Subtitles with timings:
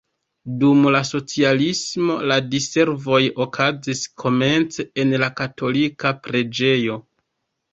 [0.61, 6.99] Dum la socialismo la diservoj okazis komence en la katolika preĝejo.